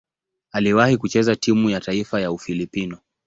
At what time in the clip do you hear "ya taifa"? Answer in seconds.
1.69-2.21